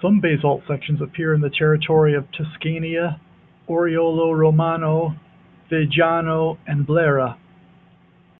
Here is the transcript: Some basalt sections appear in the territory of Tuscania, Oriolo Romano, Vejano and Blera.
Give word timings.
Some 0.00 0.20
basalt 0.20 0.62
sections 0.66 1.02
appear 1.02 1.34
in 1.34 1.42
the 1.42 1.50
territory 1.50 2.14
of 2.14 2.26
Tuscania, 2.32 3.20
Oriolo 3.68 4.34
Romano, 4.34 5.14
Vejano 5.70 6.56
and 6.66 6.86
Blera. 6.86 7.36